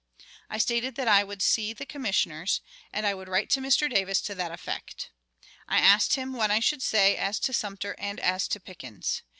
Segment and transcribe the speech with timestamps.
[0.49, 2.61] I stated that I would see the Commissioners,
[2.91, 3.87] and I would write to Mr.
[3.87, 5.11] Davis to that effect.
[5.67, 9.21] I asked him what I should say as to Sumter and as to Pickens.